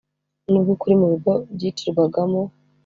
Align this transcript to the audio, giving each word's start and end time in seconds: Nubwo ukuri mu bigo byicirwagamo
Nubwo 0.49 0.69
ukuri 0.75 0.93
mu 1.01 1.07
bigo 1.11 1.33
byicirwagamo 1.55 2.41